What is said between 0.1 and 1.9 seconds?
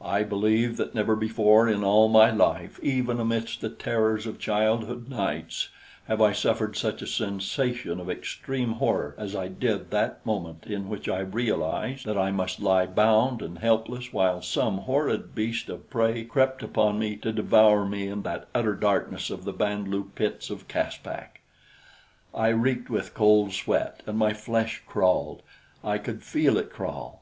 believe that never before in